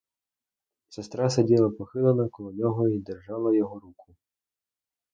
Сестра 0.89 1.29
сиділа 1.29 1.69
похилена 1.69 2.29
коло 2.29 2.51
нього 2.51 2.87
й 2.87 2.99
держала, 2.99 3.55
його 3.55 3.79
руку. 3.79 4.13